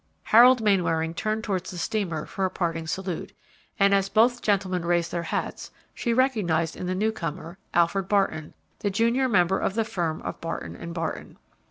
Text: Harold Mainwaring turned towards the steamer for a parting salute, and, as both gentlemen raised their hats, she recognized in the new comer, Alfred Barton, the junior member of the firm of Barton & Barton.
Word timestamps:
Harold 0.23 0.63
Mainwaring 0.63 1.13
turned 1.13 1.43
towards 1.43 1.69
the 1.69 1.77
steamer 1.77 2.25
for 2.25 2.43
a 2.43 2.49
parting 2.49 2.87
salute, 2.87 3.33
and, 3.79 3.93
as 3.93 4.09
both 4.09 4.41
gentlemen 4.41 4.83
raised 4.83 5.11
their 5.11 5.21
hats, 5.21 5.69
she 5.93 6.11
recognized 6.11 6.75
in 6.75 6.87
the 6.87 6.95
new 6.95 7.11
comer, 7.11 7.59
Alfred 7.75 8.07
Barton, 8.09 8.55
the 8.79 8.89
junior 8.89 9.29
member 9.29 9.59
of 9.59 9.75
the 9.75 9.85
firm 9.85 10.23
of 10.23 10.41
Barton 10.41 10.91
& 10.93 10.93
Barton. 10.93 11.37